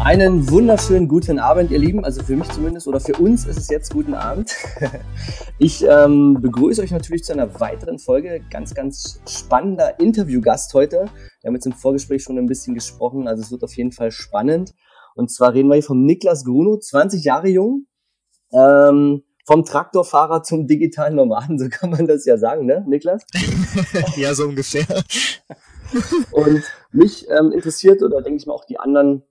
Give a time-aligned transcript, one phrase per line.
[0.00, 2.04] Einen wunderschönen guten Abend, ihr Lieben.
[2.04, 4.54] Also für mich zumindest oder für uns ist es jetzt guten Abend.
[5.60, 8.40] Ich ähm, begrüße euch natürlich zu einer weiteren Folge.
[8.48, 11.06] Ganz, ganz spannender Interviewgast heute.
[11.40, 14.12] Wir haben jetzt im Vorgespräch schon ein bisschen gesprochen, also es wird auf jeden Fall
[14.12, 14.72] spannend.
[15.16, 17.88] Und zwar reden wir hier vom Niklas Gruno, 20 Jahre jung.
[18.52, 23.24] Ähm, vom Traktorfahrer zum digitalen Nomaden, so kann man das ja sagen, ne, Niklas?
[24.16, 24.86] ja, so ungefähr.
[26.30, 26.62] Und
[26.92, 29.24] mich ähm, interessiert oder denke ich mal auch die anderen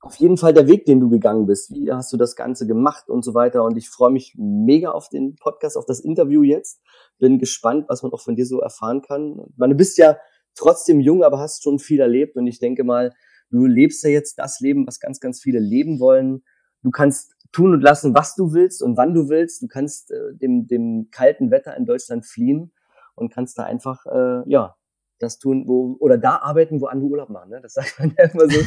[0.00, 1.70] auf jeden Fall der Weg, den du gegangen bist.
[1.72, 3.64] Wie hast du das Ganze gemacht und so weiter?
[3.64, 6.80] Und ich freue mich mega auf den Podcast, auf das Interview jetzt.
[7.18, 9.40] Bin gespannt, was man auch von dir so erfahren kann.
[9.56, 10.16] Man, du bist ja
[10.54, 12.36] trotzdem jung, aber hast schon viel erlebt.
[12.36, 13.12] Und ich denke mal,
[13.50, 16.44] du lebst ja jetzt das Leben, was ganz, ganz viele leben wollen.
[16.82, 19.62] Du kannst tun und lassen, was du willst und wann du willst.
[19.62, 22.72] Du kannst äh, dem, dem kalten Wetter in Deutschland fliehen
[23.16, 24.76] und kannst da einfach, äh, ja,
[25.20, 27.50] das tun, wo, oder da arbeiten, wo andere Urlaub machen.
[27.50, 27.60] Ne?
[27.62, 28.60] Das sagt man ja immer so.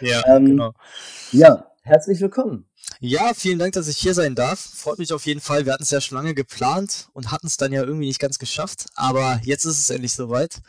[0.00, 0.72] ja, ähm, genau.
[1.32, 2.66] Ja, herzlich willkommen.
[3.00, 4.60] Ja, vielen Dank, dass ich hier sein darf.
[4.60, 5.66] Freut mich auf jeden Fall.
[5.66, 8.38] Wir hatten es ja schon lange geplant und hatten es dann ja irgendwie nicht ganz
[8.38, 8.86] geschafft.
[8.94, 10.62] Aber jetzt ist es endlich soweit.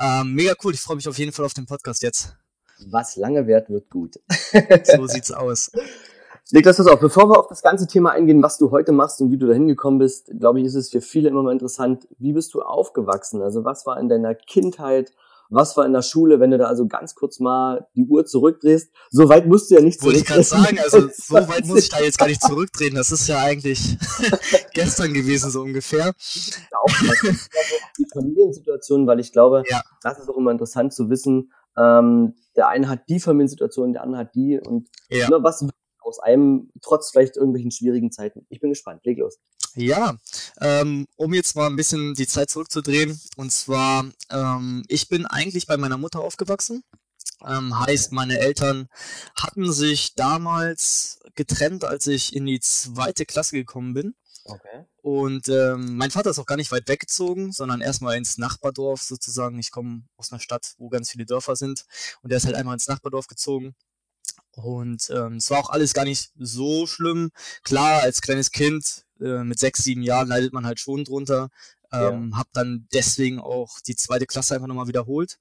[0.00, 0.72] Ähm, mega cool.
[0.72, 2.36] Ich freue mich auf jeden Fall auf den Podcast jetzt.
[2.86, 4.18] Was lange währt, wird gut.
[4.84, 5.70] so sieht's aus.
[6.50, 9.30] Niklas, pass auf, bevor wir auf das ganze Thema eingehen, was du heute machst und
[9.30, 12.34] wie du da hingekommen bist, glaube ich, ist es für viele immer mal interessant, wie
[12.34, 13.40] bist du aufgewachsen?
[13.40, 15.12] Also was war in deiner Kindheit,
[15.48, 18.90] was war in der Schule, wenn du da also ganz kurz mal die Uhr zurückdrehst?
[19.10, 20.28] So weit musst du ja nicht zurückdrehen.
[20.28, 22.94] Wollte ich gerade sagen, also so weit muss ich da jetzt gar nicht zurückdrehen.
[22.94, 23.96] Das ist ja eigentlich
[24.74, 26.08] gestern gewesen, so ungefähr.
[26.08, 26.92] Auch
[27.98, 29.80] die Familiensituation, weil ich glaube, ja.
[30.02, 34.20] das ist auch immer interessant zu wissen, ähm, der eine hat die Familiensituation, der andere
[34.20, 35.28] hat die und ja.
[35.28, 35.66] ne, was
[36.04, 38.46] aus einem, trotz vielleicht irgendwelchen schwierigen Zeiten.
[38.48, 39.04] Ich bin gespannt.
[39.04, 39.38] Leg los.
[39.74, 40.16] Ja,
[40.60, 43.20] ähm, um jetzt mal ein bisschen die Zeit zurückzudrehen.
[43.36, 46.84] Und zwar, ähm, ich bin eigentlich bei meiner Mutter aufgewachsen.
[47.44, 48.88] Ähm, heißt, meine Eltern
[49.36, 54.14] hatten sich damals getrennt, als ich in die zweite Klasse gekommen bin.
[54.44, 54.84] Okay.
[55.02, 59.58] Und ähm, mein Vater ist auch gar nicht weit weggezogen, sondern erstmal ins Nachbardorf sozusagen.
[59.58, 61.84] Ich komme aus einer Stadt, wo ganz viele Dörfer sind.
[62.22, 63.74] Und er ist halt einmal ins Nachbardorf gezogen.
[64.56, 67.30] Und ähm, es war auch alles gar nicht so schlimm.
[67.62, 71.50] Klar, als kleines Kind äh, mit sechs, sieben Jahren leidet man halt schon drunter.
[71.92, 72.38] Ähm, ja.
[72.38, 75.38] Hab dann deswegen auch die zweite Klasse einfach nochmal wiederholt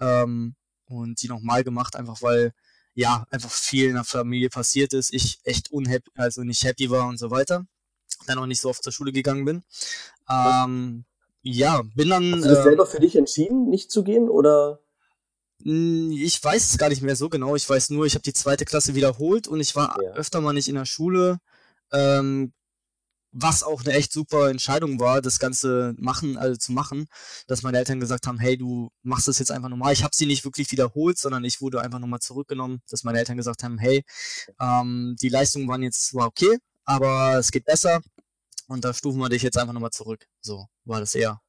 [0.00, 0.54] ähm,
[0.86, 2.52] und die nochmal gemacht, einfach weil
[2.94, 5.12] ja einfach viel in der Familie passiert ist.
[5.12, 7.66] Ich echt unhappy, also nicht happy war und so weiter.
[8.26, 9.62] Dann auch nicht so oft zur Schule gegangen bin.
[10.28, 11.04] Ähm,
[11.42, 12.34] ja, bin dann.
[12.34, 14.80] Hast du das äh, selber für dich entschieden, nicht zu gehen oder?
[15.62, 17.56] Hm, ich weiß es gar nicht mehr so genau.
[17.56, 20.12] Ich weiß nur, ich habe die zweite Klasse wiederholt und ich war ja.
[20.12, 21.38] öfter mal nicht in der Schule.
[21.92, 22.52] Ähm,
[23.32, 27.06] was auch eine echt super Entscheidung war, das Ganze machen, also zu machen,
[27.46, 29.92] dass meine Eltern gesagt haben, hey, du machst das jetzt einfach nochmal.
[29.92, 33.36] Ich habe sie nicht wirklich wiederholt, sondern ich wurde einfach nochmal zurückgenommen, dass meine Eltern
[33.36, 34.04] gesagt haben, hey,
[34.60, 38.00] ähm, die Leistungen waren jetzt zwar okay, aber es geht besser
[38.66, 40.26] und da stufen wir dich jetzt einfach nochmal zurück.
[40.40, 41.40] So war das eher.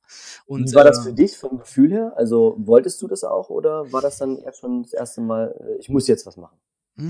[0.45, 2.13] Und, Wie war das für äh, dich vom Gefühl her?
[2.15, 5.79] Also wolltest du das auch oder war das dann erst schon das erste Mal, äh,
[5.79, 6.57] ich muss jetzt was machen?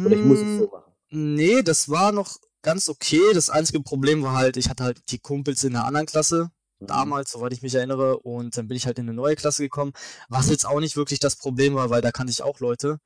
[0.06, 0.92] Oder ich muss es so machen?
[1.10, 3.34] Nee, das war noch ganz okay.
[3.34, 6.88] Das einzige Problem war halt, ich hatte halt die Kumpels in der anderen Klasse, mhm.
[6.88, 9.94] damals, soweit ich mich erinnere, und dann bin ich halt in eine neue Klasse gekommen,
[10.30, 13.00] was jetzt auch nicht wirklich das Problem war, weil da kannte ich auch Leute.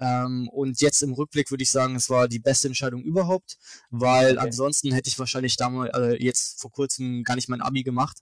[0.00, 3.58] Ähm, und jetzt im Rückblick würde ich sagen, es war die beste Entscheidung überhaupt,
[3.90, 4.46] weil okay.
[4.46, 8.18] ansonsten hätte ich wahrscheinlich damals, äh, jetzt vor kurzem gar nicht mein Abi gemacht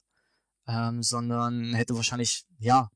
[0.67, 2.89] ähm, sondern hätte wahrscheinlich, ja,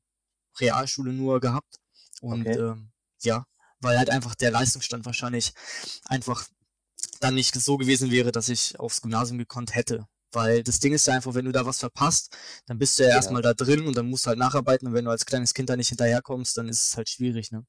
[0.60, 1.76] Realschule nur gehabt.
[2.20, 2.58] Und okay.
[2.58, 2.90] ähm,
[3.22, 3.44] ja,
[3.80, 5.52] weil halt einfach der Leistungsstand wahrscheinlich
[6.06, 6.46] einfach
[7.20, 10.06] dann nicht so gewesen wäre, dass ich aufs Gymnasium gekonnt hätte.
[10.32, 12.36] Weil das Ding ist ja einfach, wenn du da was verpasst,
[12.66, 13.14] dann bist du ja, ja.
[13.16, 15.70] erstmal da drin und dann musst du halt nacharbeiten und wenn du als kleines Kind
[15.70, 17.64] da nicht hinterherkommst, dann ist es halt schwierig, ne?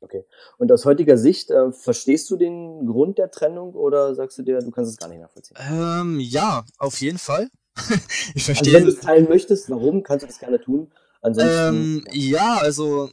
[0.00, 0.24] Okay.
[0.58, 4.60] Und aus heutiger Sicht, äh, verstehst du den Grund der Trennung oder sagst du dir,
[4.60, 5.56] du kannst es gar nicht nachvollziehen?
[5.58, 7.48] Ähm, ja, auf jeden Fall.
[8.34, 8.74] ich verstehe.
[8.74, 10.90] Also wenn du es teilen möchtest, warum, kannst du das gerne tun.
[11.20, 11.74] Ansonsten.
[11.74, 13.10] Ähm, ja, also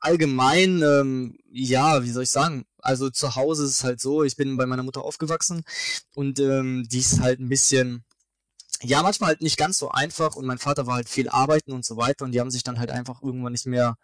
[0.00, 2.64] allgemein, ähm, ja, wie soll ich sagen?
[2.78, 5.64] Also zu Hause ist es halt so, ich bin bei meiner Mutter aufgewachsen
[6.14, 8.04] und ähm, die ist halt ein bisschen,
[8.82, 11.84] ja, manchmal halt nicht ganz so einfach und mein Vater war halt viel arbeiten und
[11.84, 13.96] so weiter und die haben sich dann halt einfach irgendwann nicht mehr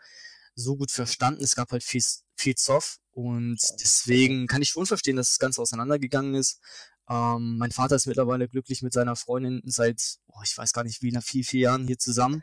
[0.57, 1.43] so gut verstanden.
[1.43, 2.03] Es gab halt viel,
[2.37, 6.61] viel Zoff und deswegen kann ich schon verstehen, dass das Ganze auseinandergegangen ist.
[7.09, 11.03] Ähm, mein Vater ist mittlerweile glücklich mit seiner Freundin seit, oh, ich weiß gar nicht
[11.03, 12.43] wie, nach vier, vier Jahren hier zusammen.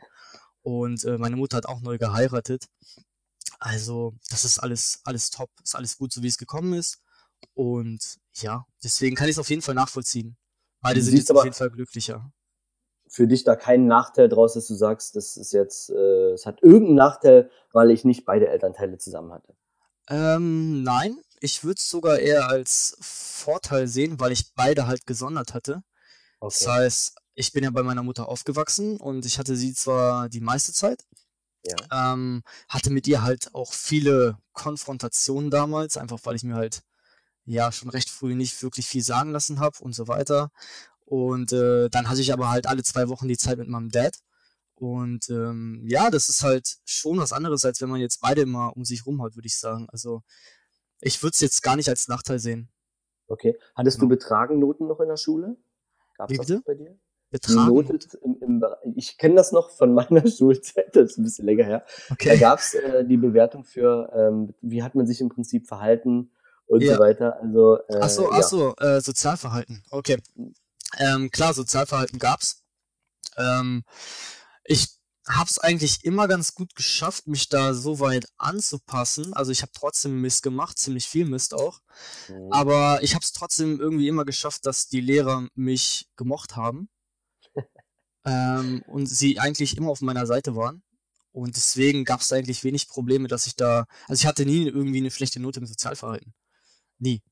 [0.62, 2.66] Und äh, meine Mutter hat auch neu geheiratet.
[3.58, 7.00] Also, das ist alles, alles top, ist alles gut, so wie es gekommen ist.
[7.54, 10.36] Und ja, deswegen kann ich es auf jeden Fall nachvollziehen.
[10.80, 12.32] Beide Du sind jetzt auf jeden Fall glücklicher.
[13.08, 16.62] Für dich da keinen Nachteil draus, dass du sagst, das ist jetzt, äh, es hat
[16.62, 19.54] irgendeinen Nachteil, weil ich nicht beide Elternteile zusammen hatte.
[20.08, 25.54] Ähm, nein, ich würde es sogar eher als Vorteil sehen, weil ich beide halt gesondert
[25.54, 25.82] hatte.
[26.40, 30.40] Das heißt, ich bin ja bei meiner Mutter aufgewachsen und ich hatte sie zwar die
[30.40, 31.04] meiste Zeit,
[31.64, 31.88] Ja.
[31.92, 36.82] ähm, hatte mit ihr halt auch viele Konfrontationen damals, einfach weil ich mir halt
[37.44, 40.50] ja schon recht früh nicht wirklich viel sagen lassen habe und so weiter.
[41.06, 44.18] Und äh, dann hatte ich aber halt alle zwei Wochen die Zeit mit meinem Dad.
[44.76, 48.76] Und ähm, ja, das ist halt schon was anderes, als wenn man jetzt beide immer
[48.76, 49.88] um sich rum hat, würde ich sagen.
[49.92, 50.22] Also
[51.02, 52.68] ich würde es jetzt gar nicht als Nachteil sehen.
[53.26, 53.58] Okay.
[53.74, 54.08] Hattest Genau.
[54.10, 55.56] du Betragennoten noch in der Schule?
[56.16, 56.58] Gab's Wie das bitte?
[56.58, 56.98] noch bei dir?
[57.30, 57.66] Betragen.
[57.74, 58.64] Note im, im,
[58.94, 61.84] ich kenne das noch von meiner Schulzeit, das ist ein bisschen länger her.
[62.08, 62.38] Da Okay.
[62.38, 66.30] gab's äh, die Bewertung für, ähm, wie hat man sich im Prinzip verhalten
[66.66, 66.94] und Ja.
[66.94, 67.40] so weiter.
[67.40, 68.42] Also, äh, Ach so, ja.
[68.42, 69.82] so, äh, Sozialverhalten.
[69.90, 70.18] Okay.
[70.98, 72.62] Ähm, klar, Sozialverhalten gab's.
[73.38, 73.82] Ähm,
[74.64, 74.88] ich
[75.26, 79.32] hab's eigentlich immer ganz gut geschafft, mich da so weit anzupassen.
[79.34, 81.80] Also ich habe trotzdem Mist gemacht, ziemlich viel Mist auch.
[82.28, 82.52] Mhm.
[82.52, 86.88] Aber ich hab's trotzdem irgendwie immer geschafft, dass die Lehrer mich gemocht haben.
[88.24, 90.82] ähm, und sie eigentlich immer auf meiner Seite waren.
[91.30, 93.86] Und deswegen gab's eigentlich wenig Probleme, dass ich da.
[94.06, 96.34] Also ich hatte nie irgendwie eine schlechte Note im Sozialverhalten.
[96.98, 97.22] Nie.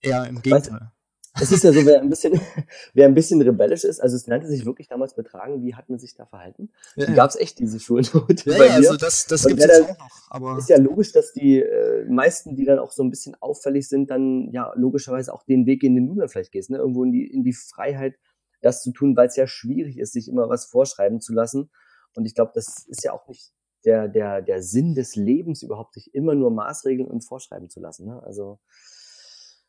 [0.00, 0.92] Eher im Gegenteil.
[1.40, 2.40] Es ist ja so, wer ein bisschen,
[2.94, 5.98] wer ein bisschen rebellisch ist, also es nannte sich wirklich damals Betragen, wie hat man
[5.98, 6.70] sich da verhalten?
[6.96, 7.16] Ja, Die ja.
[7.16, 8.72] gab's echt diese Schulnote Ja, bei mir.
[8.74, 10.10] also das, das jetzt da- auch noch.
[10.30, 13.88] Aber ist ja logisch, dass die äh, meisten, die dann auch so ein bisschen auffällig
[13.88, 16.78] sind, dann ja logischerweise auch den Weg gehen, den du dann vielleicht gehst, ne?
[16.78, 18.16] Irgendwo in die, in die Freiheit,
[18.60, 21.70] das zu tun, weil es ja schwierig ist, sich immer was vorschreiben zu lassen.
[22.14, 23.52] Und ich glaube, das ist ja auch nicht
[23.84, 28.06] der, der, der Sinn des Lebens überhaupt, sich immer nur Maßregeln und vorschreiben zu lassen.
[28.06, 28.20] Ne?
[28.24, 28.58] Also,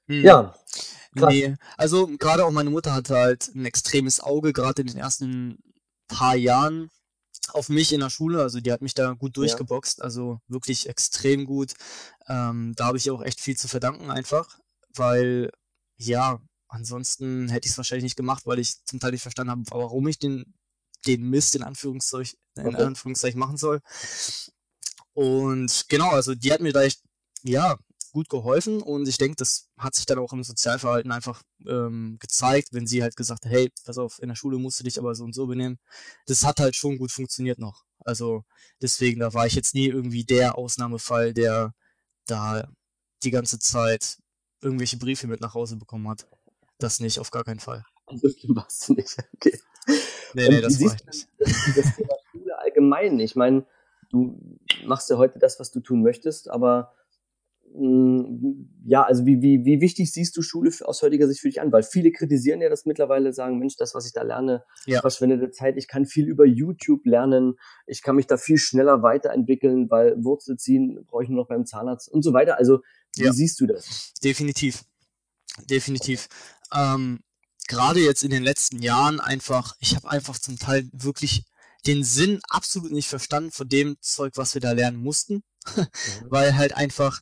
[0.08, 0.56] hm, ja,
[1.16, 1.34] krass.
[1.34, 1.56] nee.
[1.78, 5.58] Also gerade auch meine Mutter hatte halt ein extremes Auge, gerade in den ersten
[6.08, 6.90] paar Jahren
[7.54, 8.42] auf mich in der Schule.
[8.42, 9.42] Also die hat mich da gut Ja.
[9.42, 11.74] durchgeboxt, also wirklich extrem gut.
[12.28, 14.60] Ähm, da habe ich auch echt viel zu verdanken einfach,
[14.96, 15.52] weil
[15.98, 19.64] ja, ansonsten hätte ich es wahrscheinlich nicht gemacht, weil ich zum Teil nicht verstanden habe,
[19.72, 20.54] warum ich den,
[21.08, 22.76] den Mist in Anführungszeichen, in.
[22.76, 23.82] Anführungszeichen machen soll.
[25.14, 27.02] Und genau, also die hat mir da echt,
[27.44, 27.78] ja,
[28.12, 32.70] gut geholfen und ich denke, das hat sich dann auch im Sozialverhalten einfach ähm, gezeigt,
[32.72, 35.16] wenn sie halt gesagt hat, hey, pass auf, in der Schule musst du dich aber
[35.16, 35.80] so und so benehmen.
[36.26, 37.84] Das hat halt schon gut funktioniert noch.
[38.00, 38.44] Also
[38.82, 41.74] deswegen, da war ich jetzt nie irgendwie der Ausnahmefall, der
[42.26, 42.70] da
[43.24, 44.18] die ganze Zeit
[44.62, 46.28] irgendwelche Briefe mit nach Hause bekommen hat.
[46.78, 47.84] Das nicht, auf gar keinen Fall.
[48.16, 49.18] so schlimm warst du nicht.
[49.36, 49.60] Okay.
[50.34, 51.28] Nee, Und nee, das war ich nicht.
[51.40, 53.20] das Thema Schule allgemein?
[53.20, 53.66] Ich meine,
[54.12, 54.40] du
[54.86, 56.94] machst ja heute das, was du tun möchtest, aber
[58.86, 61.72] ja, also wie, wie, wie wichtig siehst du Schule aus heutiger Sicht für dich an?
[61.72, 65.02] Weil viele kritisieren ja das mittlerweile, sagen, Mensch, das, was ich da lerne, Ja.
[65.02, 65.78] verschwendete Zeit.
[65.78, 67.56] Ich kann viel über YouTube lernen.
[67.86, 71.66] Ich kann mich da viel schneller weiterentwickeln, weil Wurzel ziehen brauche ich nur noch beim
[71.66, 72.58] Zahnarzt und so weiter.
[72.58, 72.80] Also,
[73.16, 73.32] wie Ja.
[73.32, 74.14] siehst du das?
[74.24, 74.84] Definitiv.
[75.70, 76.28] Definitiv.
[76.74, 77.20] Ähm,
[77.68, 81.44] Gerade jetzt in den letzten Jahren einfach, ich habe einfach zum Teil wirklich
[81.86, 85.44] den Sinn absolut nicht verstanden von dem Zeug, was wir da lernen mussten,
[86.30, 87.22] weil halt einfach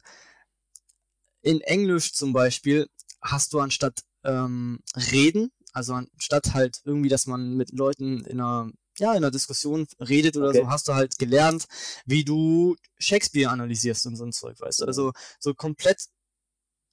[1.41, 2.87] in Englisch zum Beispiel
[3.21, 4.79] hast du anstatt ähm,
[5.11, 9.85] reden, also anstatt halt irgendwie, dass man mit Leuten in einer ja, in einer Diskussion
[9.99, 10.63] redet oder Okay.
[10.63, 11.65] so, hast du halt gelernt,
[12.07, 14.85] wie du Shakespeare analysierst und so ein Zeug, weißt du?
[14.85, 16.07] Also so komplett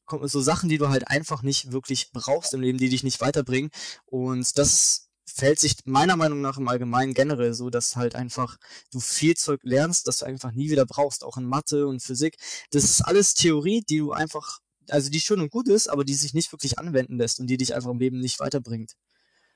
[0.07, 3.21] kom- so Sachen, die du halt einfach nicht wirklich brauchst im Leben, die dich nicht
[3.21, 3.71] weiterbringen.
[4.07, 8.57] Und das fällt sich meiner Meinung nach im Allgemeinen generell so, dass halt einfach
[8.93, 12.37] du viel Zeug lernst, das du einfach nie wieder brauchst, auch in Mathe und Physik.
[12.71, 16.15] Das ist alles Theorie, die du einfach, also die schön und gut ist, aber die
[16.15, 18.93] sich nicht wirklich anwenden lässt und die dich einfach im Leben nicht weiterbringt.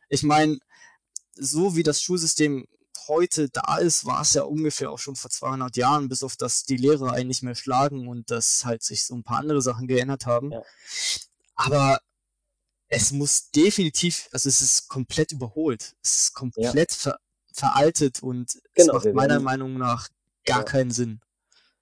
[0.09, 0.59] Ich meine,
[1.35, 2.67] so wie das Schulsystem
[3.07, 6.65] heute da ist, war es ja ungefähr auch schon vor 200 Jahren, bis auf das
[6.65, 9.87] die Lehrer einen nicht mehr schlagen und dass halt sich so ein paar andere Sachen
[9.87, 10.53] geändert haben.
[10.53, 10.63] Ja.
[11.55, 12.01] Aber
[12.89, 15.95] es muss definitiv, also es ist komplett überholt.
[16.03, 17.19] Es ist komplett ver
[17.53, 20.09] veraltet und es Genau, macht wir meiner Meinung nach
[20.45, 20.65] gar Ja.
[20.65, 21.21] keinen Sinn.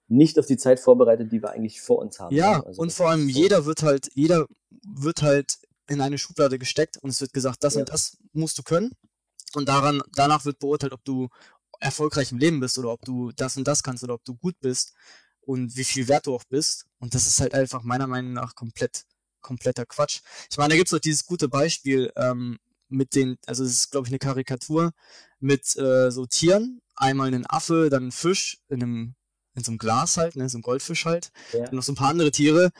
[0.09, 2.35] Nicht auf die Zeit vorbereitet, die wir eigentlich vor uns haben.
[2.35, 2.67] Ja, ne?
[2.67, 4.47] Also und vor allem jeder wird halt, jeder
[4.87, 5.59] wird halt
[5.89, 7.81] in eine Schublade gesteckt und es wird gesagt, das Ja.
[7.81, 8.93] und das musst du können.
[9.55, 11.29] Und daran, danach wird beurteilt, ob du
[11.81, 14.59] erfolgreich im Leben bist oder ob du das und das kannst oder ob du gut
[14.61, 14.95] bist
[15.43, 16.87] und wie viel wert du auch bist.
[16.99, 19.05] Und das ist halt einfach meiner Meinung nach komplett,
[19.47, 20.21] kompletter Quatsch.
[20.51, 24.07] Ich meine, da gibt's doch dieses gute Beispiel ähm, mit den, also es ist, glaube
[24.07, 24.93] ich, eine Karikatur
[25.41, 26.81] mit äh, so Tieren.
[26.97, 29.15] Einmal einen Affe, dann einen Fisch in einem
[29.55, 31.31] in so einem Glas halt, ne, so ein Goldfisch halt.
[31.53, 31.61] Ja.
[31.61, 32.71] Und noch so ein paar andere Tiere.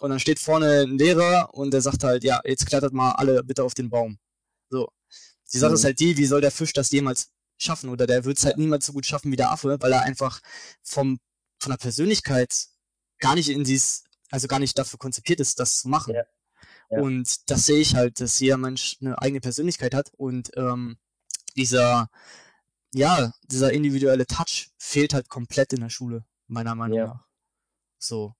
[0.00, 3.42] Und dann steht vorne ein Lehrer und der sagt halt, ja, jetzt klettert mal alle
[3.42, 4.18] bitte auf den Baum.
[4.68, 4.88] So.
[5.52, 5.76] Die Sache mhm.
[5.76, 7.88] ist halt die, wie soll der Fisch das jemals schaffen?
[7.88, 10.40] Oder der wird es halt niemals so gut schaffen wie der Affe, weil er einfach
[10.82, 11.18] vom,
[11.58, 12.66] von der Persönlichkeit
[13.18, 16.14] gar nicht in dies, also gar nicht dafür konzipiert ist, das zu machen.
[16.14, 16.24] Ja.
[16.90, 17.00] Ja.
[17.00, 20.98] Und das sehe ich halt, dass jeder Mensch eine eigene Persönlichkeit hat und ähm,
[21.56, 22.08] dieser,
[22.94, 27.06] ja, dieser individuelle Touch fehlt halt komplett in der Schule, meiner Meinung ja.
[27.06, 27.24] nach.
[27.98, 28.34] So.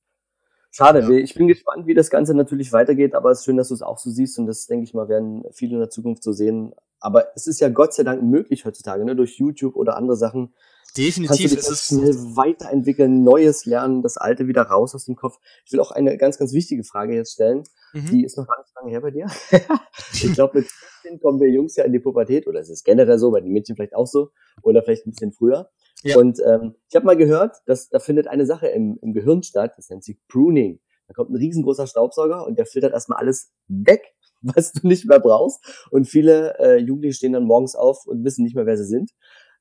[0.70, 1.10] Schade, ja.
[1.10, 3.82] ich bin gespannt, wie das Ganze natürlich weitergeht, aber es ist schön, dass du es
[3.82, 6.74] auch so siehst und das, denke ich mal, werden viele in der Zukunft so sehen.
[7.00, 10.54] Aber es ist ja Gott sei Dank möglich heutzutage, ne, durch YouTube oder andere Sachen.
[10.96, 11.50] Definitiv.
[11.50, 15.38] Du dich schnell weiterentwickeln, Neues lernen, das Alte wieder raus aus dem Kopf.
[15.64, 17.64] Ich will auch eine ganz, ganz wichtige Frage jetzt stellen.
[17.92, 18.06] Mhm.
[18.06, 19.26] Die ist noch gar nicht lange her bei dir.
[20.12, 20.68] ich glaube, mit
[21.02, 23.52] 15 kommen wir Jungs ja in die Pubertät, oder es ist generell so, bei den
[23.52, 24.30] Mädchen vielleicht auch so,
[24.62, 25.70] oder vielleicht ein bisschen früher.
[26.02, 26.18] Ja.
[26.18, 29.74] Und ähm, ich habe mal gehört, dass da findet eine Sache im, im Gehirn statt,
[29.76, 30.80] das nennt sich Pruning.
[31.08, 35.20] Da kommt ein riesengroßer Staubsauger und der filtert erstmal alles weg, was du nicht mehr
[35.20, 35.86] brauchst.
[35.90, 39.12] Und viele äh, Jugendliche stehen dann morgens auf und wissen nicht mehr, wer sie sind.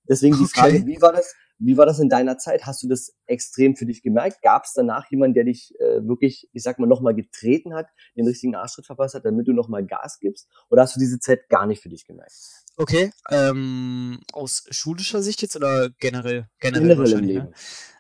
[0.08, 2.66] Deswegen die Frage, wie war das, wie war das in deiner Zeit?
[2.66, 4.42] Hast du das extrem für dich gemerkt?
[4.42, 8.28] Gab es danach jemanden, der dich äh, wirklich, ich sag mal, nochmal getreten hat, den
[8.28, 10.48] richtigen Arschtritt verpasst hat, damit du nochmal Gas gibst?
[10.70, 12.34] Oder hast du diese Zeit gar nicht für dich gemerkt?
[12.78, 16.50] Okay, ähm, aus schulischer Sicht jetzt oder generell?
[16.60, 17.26] Generell, generell im ne?
[17.26, 17.54] Leben.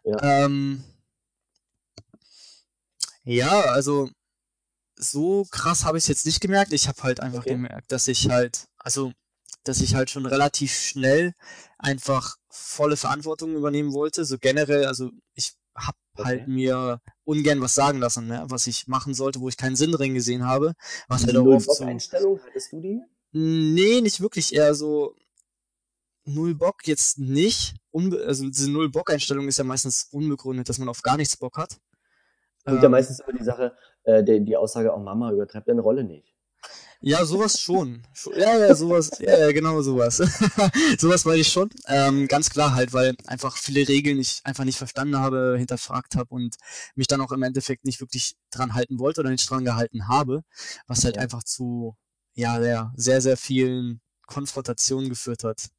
[0.03, 0.45] Ja.
[0.45, 0.83] Ähm,
[3.23, 4.09] ja, also
[4.97, 6.73] so krass habe ich es jetzt nicht gemerkt.
[6.73, 7.51] Ich habe halt einfach okay.
[7.51, 9.13] gemerkt, dass ich halt, also
[9.65, 11.33] dass ich halt schon relativ schnell
[11.77, 14.23] einfach volle Verantwortung übernehmen wollte.
[14.23, 16.23] So generell, also ich habe okay.
[16.23, 19.91] halt mir ungern was sagen lassen, ne, was ich machen sollte, wo ich keinen Sinn
[19.91, 20.73] drin gesehen habe.
[21.07, 21.83] Was halt auch oft so.
[21.83, 23.01] Einstellung hattest du die?
[23.31, 24.53] Nee, nicht wirklich.
[24.53, 25.15] Eher so
[26.23, 27.75] null Bock jetzt nicht.
[27.91, 31.35] Unbe also diese null Bock Einstellung ist ja meistens unbegründet, dass man auf gar nichts
[31.35, 31.79] Bock hat.
[32.65, 35.67] Und ähm, ja meistens immer die Sache, äh, die, die Aussage, auch oh, Mama übertreibt
[35.67, 36.34] deine Rolle nicht.
[37.07, 38.01] Ja, sowas schon.
[38.35, 40.17] Ja, ja, sowas, ja, ja, genau sowas.
[40.97, 41.69] sowas weiß ich schon.
[41.85, 46.33] Ähm, ganz klar halt, weil einfach viele Regeln ich einfach nicht verstanden habe, hinterfragt habe
[46.33, 46.55] und
[46.95, 50.41] mich dann auch im Endeffekt nicht wirklich dran halten wollte oder nicht dran gehalten habe,
[50.87, 51.95] was halt einfach zu,
[52.33, 55.69] ja, sehr, sehr, sehr vielen Konfrontationen geführt hat.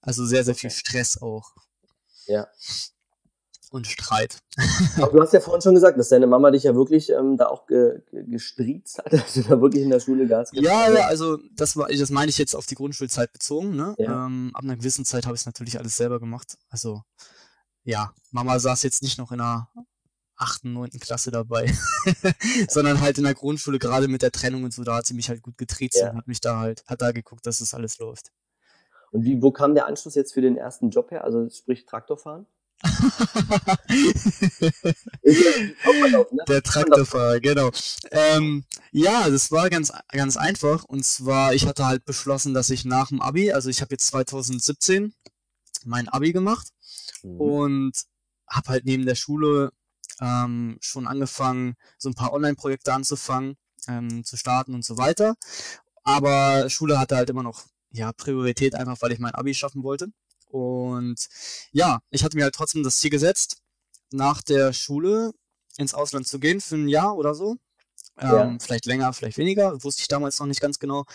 [0.00, 1.52] Also sehr, sehr viel Stress auch.
[2.26, 2.46] Ja
[3.74, 4.38] und Streit.
[4.98, 7.48] Aber du hast ja vorhin schon gesagt, dass deine Mama dich ja wirklich ähm, da
[7.48, 10.64] auch ge ge gestriezt hat, dass du da wirklich in der Schule Gas gibst.
[10.64, 13.74] Ja, ja, also das war, das meine ich jetzt auf die Grundschulzeit bezogen.
[13.74, 13.94] Ne?
[13.98, 14.26] Ja.
[14.26, 16.56] Ähm, ab einer gewissen Zeit habe ich es natürlich alles selber gemacht.
[16.70, 17.02] Also
[17.82, 19.68] ja, Mama saß jetzt nicht noch in einer
[20.36, 21.66] achten, neunten Klasse dabei,
[22.68, 25.28] sondern halt in der Grundschule gerade mit der Trennung und so, da hat sie mich
[25.28, 26.10] halt gut getriezt ja.
[26.10, 28.30] und hat mich da halt, hat da geguckt, dass das alles läuft.
[29.10, 31.22] Und wie, wo kam der Anschluss jetzt für den ersten Job her?
[31.22, 32.46] Also sprich Traktorfahren?
[36.48, 37.70] Der Traktorfahrer, genau.
[38.10, 40.84] Ähm, ja, das war ganz, ganz einfach.
[40.84, 44.06] Und zwar, ich hatte halt beschlossen, dass ich nach dem Abi, also ich habe jetzt
[44.08, 45.14] 2017
[45.84, 46.68] mein Abi gemacht
[47.22, 47.40] mhm.
[47.40, 47.92] und
[48.48, 49.72] habe halt neben der Schule
[50.20, 53.56] ähm, schon angefangen, so ein paar Online-Projekte anzufangen,
[53.88, 55.34] ähm, zu starten und so weiter.
[56.02, 60.08] Aber Schule hatte halt immer noch ja, Priorität, einfach weil ich mein Abi schaffen wollte.
[60.54, 61.26] Und
[61.72, 63.56] ja, ich hatte mir halt trotzdem das Ziel gesetzt,
[64.12, 65.32] nach der Schule
[65.78, 67.56] ins Ausland zu gehen für ein Jahr oder so.
[68.20, 68.44] Ja.
[68.44, 71.06] Ähm, vielleicht länger, vielleicht weniger, wusste ich damals noch nicht ganz genau.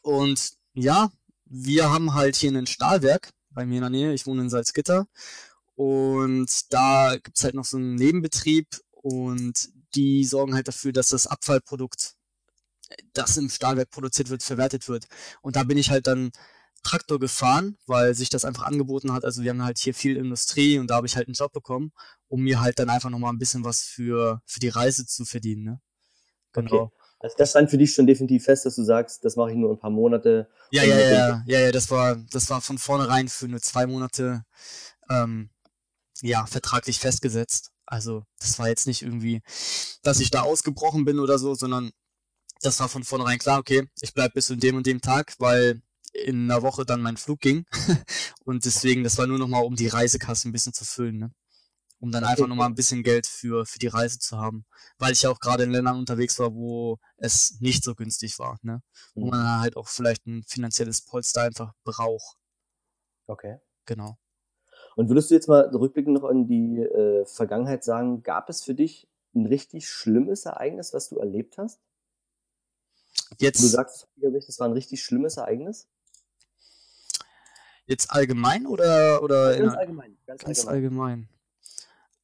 [0.00, 1.10] Und ja,
[1.44, 4.14] wir haben halt hier ein Stahlwerk bei mir in der Nähe.
[4.14, 5.06] Ich wohne in Salzgitter.
[5.74, 11.26] Und da gibt's halt noch so einen Nebenbetrieb und die sorgen halt dafür, dass das
[11.26, 12.14] Abfallprodukt,
[13.12, 15.08] das im Stahlwerk produziert wird, verwertet wird.
[15.42, 16.32] Und da bin ich halt dann
[16.82, 19.24] Traktor gefahren, weil sich das einfach angeboten hat.
[19.24, 21.92] Also wir haben halt hier viel Industrie und da habe ich halt einen Job bekommen,
[22.28, 25.64] um mir halt dann einfach nochmal ein bisschen was für, für die Reise zu verdienen.
[25.64, 25.80] Ne?
[26.52, 26.74] Genau.
[26.74, 26.94] Okay.
[27.20, 29.72] Also das stand für dich schon definitiv fest, dass du sagst, das mache ich nur
[29.72, 30.48] ein paar Monate.
[30.70, 34.42] Ja, ja, ja, ja, ja, das war, das war von vornherein für nur zwei Monate,
[35.10, 35.50] ähm,
[36.22, 37.72] ja, vertraglich festgesetzt.
[37.84, 39.42] Also das war jetzt nicht irgendwie,
[40.02, 41.90] dass ich da ausgebrochen bin oder so, sondern
[42.62, 45.82] das war von vornherein klar, okay, ich bleib bis zu dem und dem Tag, weil
[46.12, 47.64] in einer Woche dann mein Flug ging.
[48.44, 51.32] und deswegen, das war nur nochmal, um die Reisekasse ein bisschen zu füllen, ne?
[51.98, 52.32] Um dann okay.
[52.32, 54.64] einfach nochmal ein bisschen Geld für, für die Reise zu haben.
[54.98, 58.58] Weil ich ja auch gerade in Ländern unterwegs war, wo es nicht so günstig war,
[58.62, 58.80] ne?
[59.14, 59.30] Wo mhm.
[59.30, 62.36] man halt auch vielleicht ein finanzielles Polster einfach braucht.
[63.26, 63.58] Okay.
[63.84, 64.18] genau.
[64.96, 68.74] Und würdest du jetzt mal rückblickend noch an die äh, Vergangenheit sagen, gab es für
[68.74, 71.80] dich ein richtig schlimmes Ereignis, was du erlebt hast?
[73.38, 75.88] Jetzt, du sagst, das war ein richtig schlimmes Ereignis?
[77.90, 80.16] Jetzt allgemein oder, oder ganz allgemein.
[80.24, 81.28] Ganz, ganz allgemein.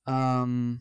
[0.06, 0.42] allgemein.
[0.44, 0.80] Ähm,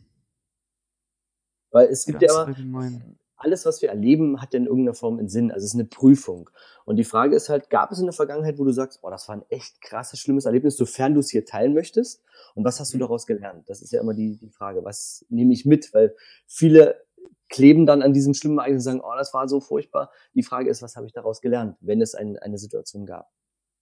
[1.72, 3.18] Weil es gibt ja immer, allgemein.
[3.36, 5.50] alles, was wir erleben, hat ja in irgendeiner Form einen Sinn.
[5.50, 6.50] Also es ist eine Prüfung.
[6.84, 9.26] Und die Frage ist halt, gab es in der Vergangenheit, wo du sagst, oh, das
[9.26, 12.22] war ein echt krasses, schlimmes Erlebnis, sofern du es hier teilen möchtest?
[12.54, 13.00] Und was hast du mhm.
[13.00, 13.68] daraus gelernt?
[13.68, 14.84] Das ist ja immer die, die Frage.
[14.84, 15.92] Was nehme ich mit?
[15.94, 16.14] Weil
[16.46, 17.04] viele
[17.48, 20.12] kleben dann an diesem schlimmen Ereignis und sagen, oh, das war so furchtbar.
[20.34, 23.32] Die Frage ist, was habe ich daraus gelernt, wenn es ein, eine Situation gab?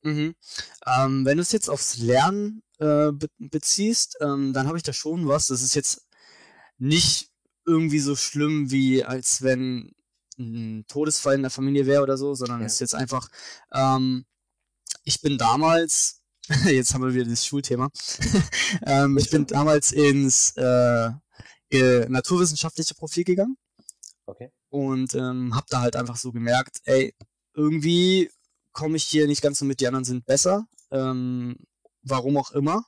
[0.04, 0.34] Mhm.
[0.87, 4.92] Ähm, wenn du es jetzt aufs Lernen äh, be beziehst, ähm, dann habe ich da
[4.92, 5.46] schon was.
[5.46, 6.06] Das ist jetzt
[6.78, 7.30] nicht
[7.66, 9.92] irgendwie so schlimm, wie als wenn
[10.38, 12.66] ein Todesfall in der Familie wäre oder so, sondern ja.
[12.66, 13.28] es ist jetzt einfach,
[13.73, 14.26] ähm,
[15.04, 16.23] ich bin damals,
[16.66, 17.90] jetzt haben wir wieder das Schulthema,
[18.87, 21.11] ähm, ich bin damals ins äh,
[22.08, 23.56] naturwissenschaftliche Profil gegangen.
[24.26, 24.50] Okay.
[24.68, 27.14] Und ähm, habe da halt einfach so gemerkt, ey,
[27.54, 28.30] irgendwie
[28.74, 30.66] komme ich hier nicht ganz so mit, die anderen sind besser.
[30.90, 31.56] Ähm,
[32.02, 32.84] warum auch immer.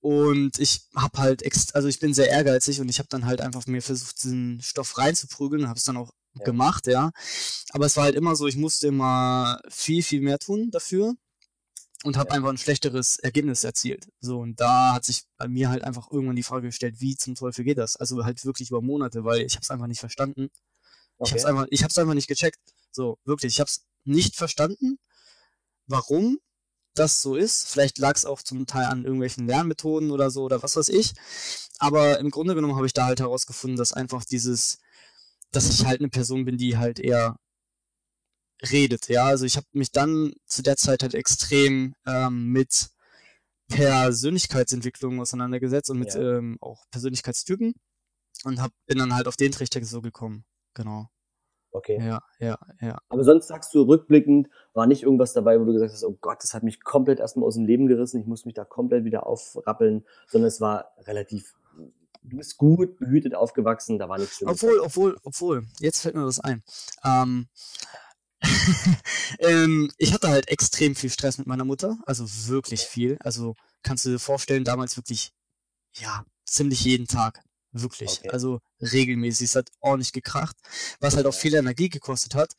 [0.00, 3.66] Und ich habe halt, also ich bin sehr ehrgeizig und ich habe dann halt einfach
[3.66, 6.44] mir versucht, diesen Stoff reinzuprügeln, habe es dann auch ja.
[6.44, 7.12] gemacht, ja.
[7.70, 11.14] Aber es war halt immer so, ich musste immer viel, viel mehr tun dafür
[12.02, 12.36] und habe ja.
[12.36, 14.08] einfach ein schlechteres Ergebnis erzielt.
[14.20, 17.36] So, und da hat sich bei mir halt einfach irgendwann die Frage gestellt, wie zum
[17.36, 17.94] Teufel geht das?
[17.94, 20.50] Also halt wirklich über Monate, weil ich habe es einfach nicht verstanden.
[21.18, 21.26] Okay.
[21.26, 22.58] Ich habe es einfach, ich einfach nicht gecheckt.
[22.90, 24.98] So, wirklich, ich habe es nicht verstanden,
[25.86, 26.38] warum
[26.94, 27.68] das so ist.
[27.68, 31.12] Vielleicht lag es auch zum Teil an irgendwelchen Lernmethoden oder so oder was weiß ich.
[31.78, 34.78] Aber im Grunde genommen habe ich da halt herausgefunden, dass einfach dieses,
[35.50, 37.36] dass ich halt eine Person bin, die halt eher
[38.70, 39.08] redet.
[39.08, 42.90] Ja, also ich habe mich dann zu der Zeit halt extrem ähm, mit
[43.68, 46.38] Persönlichkeitsentwicklung auseinandergesetzt und mit ja.
[46.38, 47.74] ähm, auch Persönlichkeitstypen
[48.44, 50.44] und hab, bin dann halt auf den Trichter so gekommen.
[50.74, 51.08] Genau.
[51.72, 51.98] Okay.
[52.00, 52.98] Ja, ja, ja.
[53.08, 56.42] Aber sonst sagst du rückblickend, war nicht irgendwas dabei, wo du gesagt hast, oh Gott,
[56.42, 59.26] das hat mich komplett erstmal aus dem Leben gerissen, ich muss mich da komplett wieder
[59.26, 61.54] aufrappeln, sondern es war relativ,
[62.22, 64.62] du bist gut behütet aufgewachsen, da war nichts Schlimmes.
[64.62, 66.62] Obwohl, obwohl, obwohl, jetzt fällt mir was ein.
[67.04, 67.48] Ähm,
[69.38, 73.16] ähm, ich hatte halt extrem viel Stress mit meiner Mutter, also wirklich viel.
[73.20, 75.32] Also kannst du dir vorstellen, damals wirklich,
[75.94, 77.42] ja, ziemlich jeden Tag.
[77.72, 78.18] Wirklich.
[78.18, 78.30] Okay.
[78.30, 79.46] Also regelmäßig.
[79.46, 80.56] Es hat ordentlich gekracht,
[81.00, 82.52] was halt auch viel Energie gekostet hat.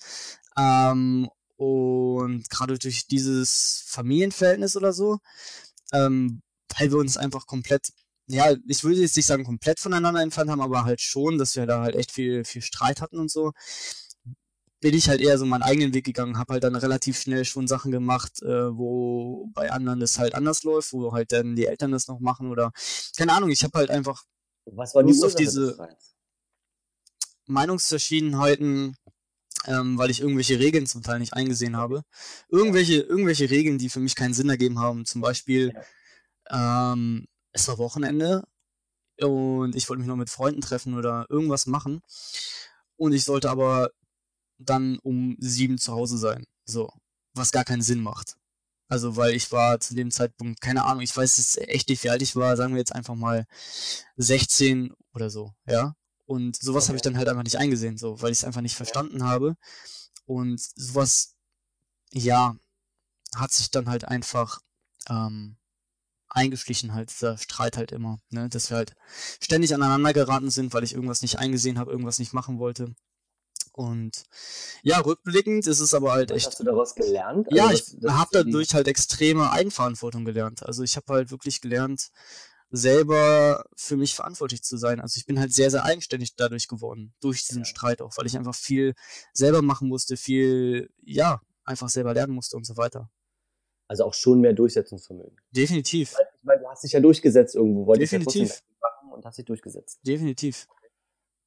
[0.57, 5.19] Ähm, und gerade durch dieses Familienverhältnis oder so,
[5.93, 6.41] ähm,
[6.77, 7.89] weil wir uns einfach komplett,
[8.27, 11.65] ja, ich würde jetzt nicht sagen komplett voneinander entfernt haben, aber halt schon, dass wir
[11.67, 13.51] da halt echt viel, viel Streit hatten und so,
[14.81, 17.67] bin ich halt eher so meinen eigenen Weg gegangen, habe halt dann relativ schnell schon
[17.67, 21.91] Sachen gemacht, äh, wo bei anderen das halt anders läuft, wo halt dann die Eltern
[21.91, 22.73] das noch machen oder
[23.15, 24.23] keine Ahnung, ich habe halt einfach
[24.65, 25.77] was war die Ursache auf diese
[27.45, 28.95] Meinungsverschiedenheiten,
[29.65, 32.03] ähm, weil ich irgendwelche Regeln zum Teil nicht eingesehen habe.
[32.49, 35.05] Irgendwelche, irgendwelche Regeln, die für mich keinen Sinn ergeben haben.
[35.05, 35.73] Zum Beispiel,
[36.49, 38.43] ähm, es war Wochenende
[39.21, 42.01] und ich wollte mich noch mit Freunden treffen oder irgendwas machen.
[42.95, 43.89] Und ich sollte aber
[44.57, 46.45] dann um sieben zu Hause sein.
[46.65, 46.89] So.
[47.35, 48.37] Was gar keinen Sinn macht.
[48.89, 52.09] Also, weil ich war zu dem Zeitpunkt, keine Ahnung, ich weiß jetzt echt nicht, wie
[52.09, 53.45] alt ich war, sagen wir jetzt einfach mal
[54.17, 55.95] 16 oder so, ja.
[56.25, 56.89] Und sowas okay.
[56.89, 59.55] habe ich dann halt einfach nicht eingesehen, so, weil ich es einfach nicht verstanden habe.
[60.25, 61.35] Und sowas,
[62.11, 62.55] ja,
[63.35, 64.59] hat sich dann halt einfach
[65.09, 65.57] ähm,
[66.29, 68.95] eingeschlichen, halt, dieser Streit halt immer, ne, dass wir halt
[69.39, 72.93] ständig aneinander geraten sind, weil ich irgendwas nicht eingesehen habe, irgendwas nicht machen wollte.
[73.73, 74.23] Und
[74.83, 76.45] ja, rückblickend ist es aber halt echt.
[76.45, 77.47] Hast du daraus gelernt?
[77.51, 80.63] Also ja, ich habe dadurch halt extreme Eigenverantwortung gelernt.
[80.63, 82.11] Also ich habe halt wirklich gelernt,
[82.69, 84.99] selber für mich verantwortlich zu sein.
[84.99, 87.65] Also ich bin halt sehr, sehr eigenständig dadurch geworden, durch diesen ja.
[87.65, 88.93] Streit auch, weil ich einfach viel
[89.33, 93.09] selber machen musste, viel, ja, einfach selber lernen musste und so weiter.
[93.87, 95.37] Also auch schon mehr Durchsetzungsvermögen.
[95.51, 96.13] Definitiv.
[96.13, 98.49] Ich meine, du hast dich ja durchgesetzt irgendwo, wolltest Definitiv.
[98.49, 99.99] ja machen und hast dich durchgesetzt.
[100.03, 100.67] Definitiv.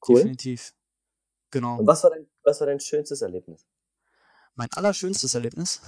[0.07, 0.17] Cool.
[0.17, 0.73] Definitiv.
[1.50, 1.78] Genau.
[1.78, 3.66] Und was war dein, was war dein schönstes Erlebnis?
[4.54, 5.80] Mein allerschönstes Erlebnis?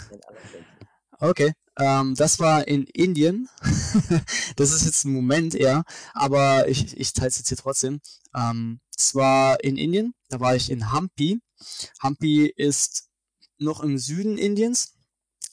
[1.21, 3.49] Okay, ähm, das war in Indien.
[4.57, 8.01] das ist jetzt ein Moment eher, aber ich, ich teile es jetzt hier trotzdem.
[8.37, 11.41] Ähm, es war in Indien, da war ich in Hampi.
[12.01, 13.09] Hampi ist
[13.59, 14.95] noch im Süden Indiens.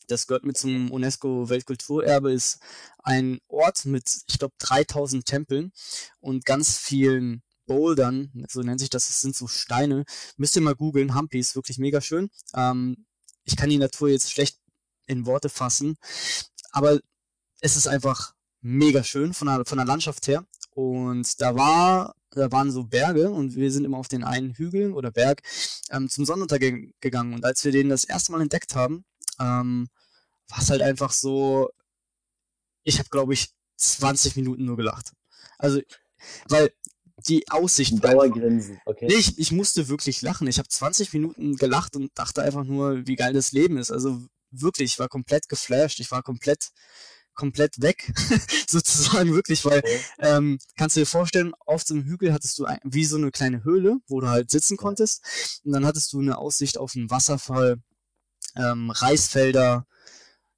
[0.07, 2.59] Das gehört mit zum UNESCO-Weltkulturerbe, ist
[2.99, 5.71] ein Ort mit, ich glaube, 3000 Tempeln
[6.19, 10.05] und ganz vielen Bouldern, so nennt sich das, das sind so Steine.
[10.37, 12.29] Müsst ihr mal googeln, Humpy ist wirklich mega schön.
[12.53, 13.05] Ähm,
[13.43, 14.59] ich kann die Natur jetzt schlecht
[15.07, 15.97] in Worte fassen,
[16.71, 16.99] aber
[17.61, 20.45] es ist einfach mega schön von der, von der Landschaft her.
[20.71, 24.91] Und da war, da waren so Berge und wir sind immer auf den einen Hügel
[24.91, 25.41] oder Berg
[25.91, 27.33] ähm, zum Sonnenuntergang gegangen.
[27.33, 29.05] Und als wir den das erste Mal entdeckt haben,
[29.39, 29.87] ähm,
[30.49, 31.69] war es halt einfach so,
[32.83, 35.13] ich habe glaube ich 20 Minuten nur gelacht.
[35.57, 35.81] Also,
[36.49, 36.71] weil
[37.27, 38.03] die Aussicht.
[38.03, 39.07] Dauergrinsen, okay.
[39.07, 40.47] Nee, ich, ich musste wirklich lachen.
[40.47, 43.91] Ich habe 20 Minuten gelacht und dachte einfach nur, wie geil das Leben ist.
[43.91, 45.99] Also wirklich, ich war komplett geflasht.
[45.99, 46.69] Ich war komplett,
[47.33, 48.13] komplett weg,
[48.67, 49.99] sozusagen wirklich, weil okay.
[50.19, 53.63] ähm, kannst du dir vorstellen, auf dem Hügel hattest du ein, wie so eine kleine
[53.63, 55.61] Höhle, wo du halt sitzen konntest.
[55.63, 57.77] Und dann hattest du eine Aussicht auf einen Wasserfall,
[58.55, 59.85] ähm, Reisfelder,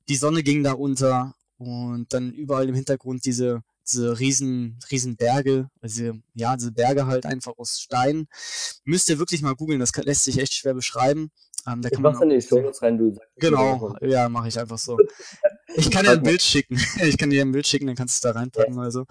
[0.08, 5.70] die Sonne ging da unter und dann überall im Hintergrund diese diese riesen, riesen Berge,
[5.82, 8.28] also ja, diese Berge halt einfach aus Stein.
[8.84, 11.32] Müsst ihr wirklich mal googeln, das kann, lässt sich echt schwer beschreiben.
[11.68, 14.78] Ähm, da ich mach's in die Shownotes rein, du sagst Genau, ja, mache ich einfach
[14.78, 14.98] so.
[15.76, 16.80] Ich kann dir ein Bild schicken.
[17.04, 18.82] Ich kann dir ein Bild schicken, dann kannst du es da reinpacken ja.
[18.82, 19.06] oder so.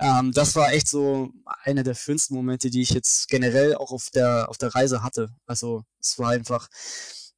[0.00, 1.30] Ähm, das war echt so
[1.62, 5.30] einer der schönsten Momente, die ich jetzt generell auch auf der, auf der Reise hatte.
[5.46, 6.68] Also es war einfach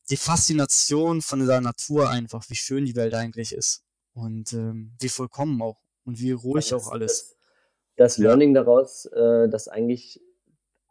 [0.08, 3.82] die Faszination von der Natur einfach, wie schön die Welt eigentlich ist.
[4.14, 7.36] Und ähm, wie vollkommen auch und wie ruhig also auch alles.
[7.96, 8.62] Das, das Learning ja.
[8.62, 10.20] daraus, äh, dass eigentlich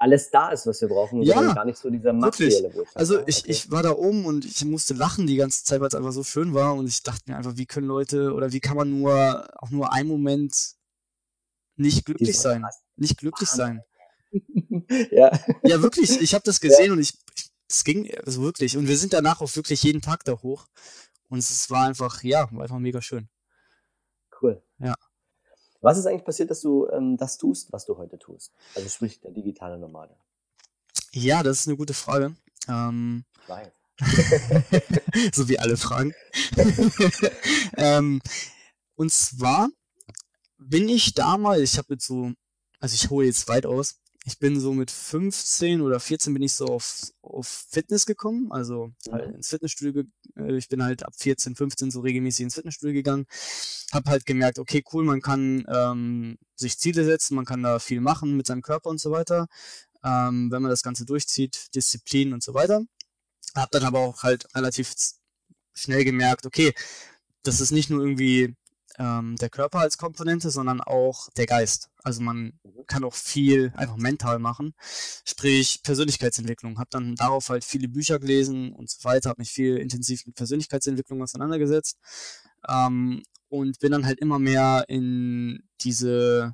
[0.02, 2.98] alles da ist, was wir brauchen, ja, gar nicht so dieser materielle Wohlstand.
[2.98, 3.52] Also ich, okay.
[3.52, 6.24] ich war da oben und ich musste lachen die ganze Zeit, weil es einfach so
[6.24, 9.48] schön war und ich dachte mir einfach, wie können Leute oder wie kann man nur
[9.62, 10.74] auch nur einen Moment
[11.76, 13.84] nicht glücklich sein, nicht glücklich sein.
[15.12, 15.32] ja.
[15.64, 16.94] Ja, wirklich, ich habe das gesehen ja.
[16.94, 17.14] und ich
[17.70, 20.66] es ging also wirklich und wir sind danach auch wirklich jeden Tag da hoch
[21.30, 23.30] und es war einfach ja, war einfach mega schön.
[24.42, 24.62] Cool.
[24.80, 24.96] Ja.
[25.82, 28.54] Was ist eigentlich passiert, dass du ähm, das tust, was du heute tust?
[28.76, 30.16] Also sprich der digitale Nomade.
[31.12, 32.36] Ja, das ist eine gute Frage.
[32.68, 33.72] Ähm, ich weiß.
[35.34, 36.14] so wie alle Fragen.
[37.78, 38.22] ähm,
[38.96, 39.70] und zwar
[40.58, 42.32] bin ich damals, ich habe jetzt so,
[42.80, 46.54] also ich hole jetzt weit aus, ich bin so mit 15 oder 14 bin ich
[46.54, 49.36] so auf, auf Fitness gekommen, also halt mhm.
[49.36, 50.04] ins Fitnessstudio.
[50.38, 53.26] Äh, ich bin halt ab 14, 15 so regelmäßig ins Fitnessstudio gegangen.
[53.92, 58.00] Hab halt gemerkt, okay, cool, man kann ähm, sich Ziele setzen, man kann da viel
[58.00, 59.48] machen mit seinem Körper und so weiter.
[60.04, 62.82] Ähm, wenn man das Ganze durchzieht, Disziplin und so weiter.
[63.56, 64.94] Hab dann aber auch halt relativ
[65.74, 66.74] schnell gemerkt, okay,
[67.44, 68.56] das ist nicht nur irgendwie
[69.02, 71.90] ähm, der Körper als Komponente, sondern auch der Geist.
[72.04, 72.86] Also man mhm.
[72.86, 74.74] kann auch viel einfach mental machen,
[75.26, 76.78] sprich Persönlichkeitsentwicklung.
[76.78, 80.36] Habe dann darauf halt viele Bücher gelesen und so weiter, habe mich viel intensiv mit
[80.36, 81.98] Persönlichkeitsentwicklung auseinandergesetzt
[82.68, 86.54] ähm, und bin dann halt immer mehr in diese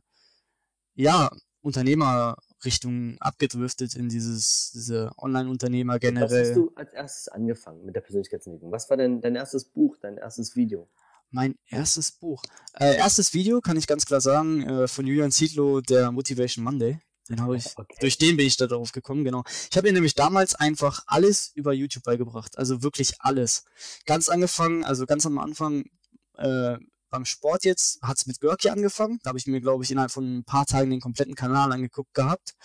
[0.95, 1.29] ja
[1.61, 6.41] Unternehmerrichtung abgedriftet in dieses diese Online-Unternehmer generell.
[6.41, 8.71] Was hast du als erstes angefangen mit der Persönlichkeitsentwicklung?
[8.71, 10.87] Was war denn dein erstes Buch, dein erstes Video?
[11.29, 12.41] Mein erstes Buch.
[12.73, 16.99] Äh, erstes Video kann ich ganz klar sagen, äh, von Julian Zietlow, der Motivation Monday.
[17.29, 17.97] Den habe ich, okay.
[17.99, 19.43] durch den bin ich da drauf gekommen, genau.
[19.69, 22.57] Ich habe mir nämlich damals einfach alles über YouTube beigebracht.
[22.57, 23.65] Also wirklich alles.
[24.05, 25.83] Ganz angefangen, also ganz am Anfang,
[26.37, 26.77] äh,
[27.09, 29.19] beim Sport jetzt, hat es mit Görki angefangen.
[29.23, 32.13] Da habe ich mir, glaube ich, innerhalb von ein paar Tagen den kompletten Kanal angeguckt
[32.13, 32.55] gehabt.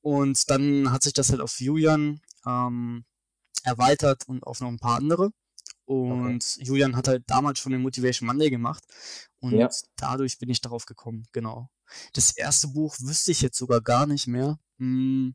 [0.00, 3.04] Und dann hat sich das halt auf Julian ähm,
[3.62, 5.30] erweitert und auf noch ein paar andere.
[6.00, 6.64] Und okay.
[6.64, 8.84] Julian hat halt damals schon den Motivation Monday gemacht.
[9.40, 9.68] Und ja.
[9.96, 11.68] dadurch bin ich darauf gekommen, genau.
[12.14, 14.58] Das erste Buch wüsste ich jetzt sogar gar nicht mehr.
[14.78, 15.34] Hm.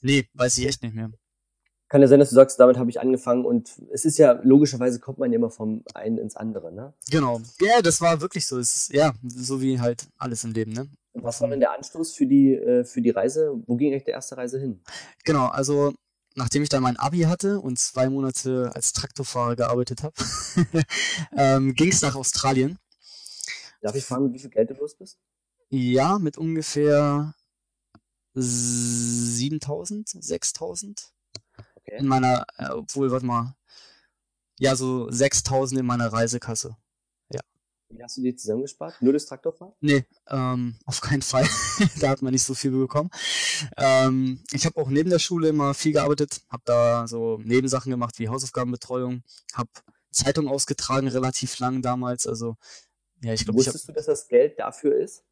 [0.00, 1.10] Nee, weiß ich echt nicht mehr.
[1.88, 4.98] Kann ja sein, dass du sagst, damit habe ich angefangen und es ist ja, logischerweise
[4.98, 6.94] kommt man ja immer vom einen ins andere, ne?
[7.10, 7.40] Genau.
[7.60, 8.58] Ja, das war wirklich so.
[8.58, 10.88] Es ist, ja, so wie halt alles im Leben, ne?
[11.12, 13.52] Was war denn der Anstoß für die, äh, für die Reise?
[13.66, 14.80] Wo ging eigentlich der erste Reise hin?
[15.24, 15.92] Genau, also
[16.34, 20.14] nachdem ich dann mein Abi hatte und zwei Monate als Traktorfahrer gearbeitet habe,
[21.36, 22.78] ähm, ging es nach Australien.
[23.80, 25.18] Darf ich fragen, wie viel Geld du los bist?
[25.70, 27.34] Ja, mit ungefähr
[28.34, 31.12] 7000, 6000.
[31.76, 31.98] Okay.
[31.98, 33.54] In meiner, äh, obwohl, warte mal,
[34.58, 36.76] ja, so 6000 in meiner Reisekasse.
[37.94, 39.00] Wie hast du die zusammengespart?
[39.00, 39.74] Nur das Traktorfahren?
[39.80, 41.46] Nee, ähm, auf keinen Fall.
[42.00, 43.10] da hat man nicht so viel bekommen.
[43.76, 48.18] Ähm, ich habe auch neben der Schule immer viel gearbeitet, habe da so Nebensachen gemacht
[48.18, 49.70] wie Hausaufgabenbetreuung, habe
[50.10, 52.26] Zeitung ausgetragen relativ lang damals.
[52.26, 52.56] Also
[53.22, 55.24] ja, ich glaube, wusstest ich hab, du, dass das Geld dafür ist?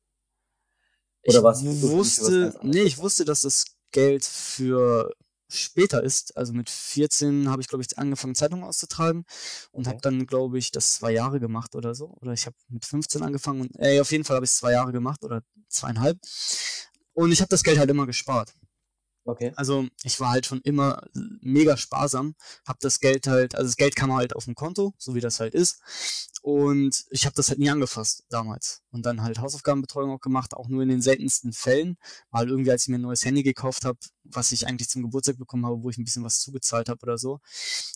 [1.27, 1.65] Oder was?
[1.65, 5.15] Wusste, nee, ich wusste, dass das Geld für
[5.55, 6.37] später ist.
[6.37, 9.25] Also mit 14 habe ich, glaube ich, angefangen, Zeitungen auszutragen
[9.73, 9.91] und okay.
[9.91, 12.17] habe dann, glaube ich, das zwei Jahre gemacht oder so.
[12.21, 14.73] Oder ich habe mit 15 angefangen und äh, auf jeden Fall habe ich es zwei
[14.73, 16.19] Jahre gemacht oder zweieinhalb.
[17.13, 18.55] Und ich habe das Geld halt immer gespart.
[19.31, 19.53] Okay.
[19.57, 22.35] Also ich war halt schon immer mega sparsam,
[22.67, 25.41] hab das Geld halt, also das Geld kam halt auf dem Konto, so wie das
[25.41, 25.81] halt ist.
[26.43, 28.83] Und ich habe das halt nie angefasst damals.
[28.91, 31.97] Und dann halt Hausaufgabenbetreuung auch gemacht, auch nur in den seltensten Fällen.
[32.31, 35.39] Mal irgendwie, als ich mir ein neues Handy gekauft habe, was ich eigentlich zum Geburtstag
[35.39, 37.41] bekommen habe, wo ich ein bisschen was zugezahlt habe oder so.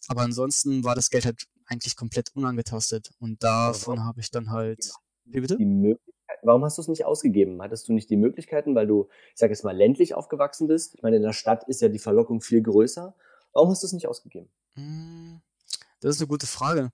[0.08, 3.10] Aber ansonsten war das Geld halt eigentlich komplett unangetastet.
[3.18, 4.92] Und davon habe ich dann halt.
[5.24, 5.56] Wie bitte?
[5.56, 5.96] Die
[6.42, 7.60] Warum hast du es nicht ausgegeben?
[7.62, 10.94] Hattest du nicht die Möglichkeiten, weil du, ich sage jetzt mal, ländlich aufgewachsen bist?
[10.94, 13.14] Ich meine, in der Stadt ist ja die Verlockung viel größer.
[13.52, 14.48] Warum hast du es nicht ausgegeben?
[14.74, 15.40] Hm,
[16.00, 16.90] das ist eine gute Frage.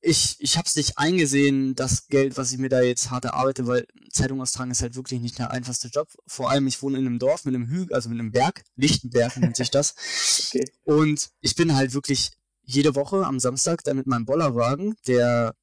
[0.00, 3.68] Ich, ich habe es nicht eingesehen, das Geld, was ich mir da jetzt hart erarbeite,
[3.68, 6.08] weil Zeitung austragen ist halt wirklich nicht der einfachste Job.
[6.26, 9.36] Vor allem, ich wohne in einem Dorf mit einem Hügel, also mit einem Berg, Lichtenberg
[9.36, 9.94] nennt sich das.
[10.48, 10.64] okay.
[10.84, 15.54] Und ich bin halt wirklich jede Woche am Samstag dann mit meinem Bollerwagen, der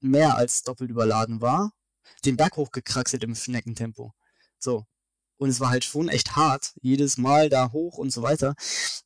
[0.00, 1.72] mehr als doppelt überladen war,
[2.24, 4.12] den Berg hochgekraxelt im Schneckentempo.
[4.58, 4.86] So.
[5.38, 8.54] Und es war halt schon echt hart, jedes Mal da hoch und so weiter.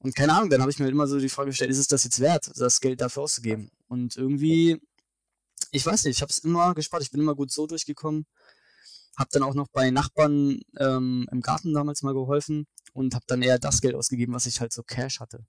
[0.01, 1.87] Und keine Ahnung, dann habe ich mir halt immer so die Frage gestellt, ist es
[1.87, 3.71] das jetzt wert, das Geld dafür auszugeben?
[3.87, 4.81] Und irgendwie,
[5.71, 8.27] ich weiß nicht, ich habe es immer gespart, ich bin immer gut so durchgekommen.
[9.17, 13.43] Hab dann auch noch bei Nachbarn ähm, im Garten damals mal geholfen und habe dann
[13.43, 15.47] eher das Geld ausgegeben, was ich halt so Cash hatte.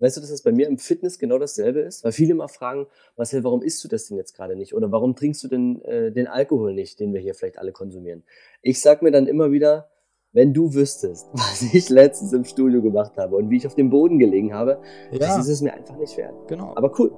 [0.00, 2.04] Weißt du, dass das bei mir im Fitness genau dasselbe ist?
[2.04, 4.74] Weil viele immer fragen, Marcel, warum isst du das denn jetzt gerade nicht?
[4.74, 8.22] Oder warum trinkst du denn äh, den Alkohol nicht, den wir hier vielleicht alle konsumieren?
[8.62, 9.90] Ich sag mir dann immer wieder,
[10.32, 13.90] wenn du wüsstest, was ich letztens im Studio gemacht habe und wie ich auf dem
[13.90, 14.80] Boden gelegen habe,
[15.10, 15.18] ja.
[15.18, 16.34] das ist es mir einfach nicht wert.
[16.46, 16.72] Genau.
[16.76, 17.12] Aber cool.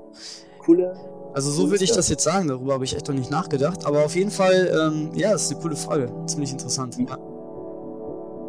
[0.61, 0.95] Coole.
[1.33, 3.87] Also so würde ich das jetzt sagen, darüber habe ich echt noch nicht nachgedacht.
[3.87, 6.13] Aber auf jeden Fall, ähm, ja, das ist eine coole Frage.
[6.27, 6.99] Ziemlich interessant.
[6.99, 7.07] Wie,